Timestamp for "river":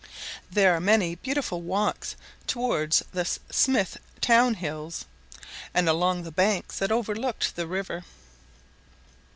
7.67-8.03